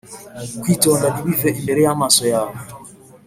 [0.61, 2.55] kwitonda Ntibive imbere y amaso yawe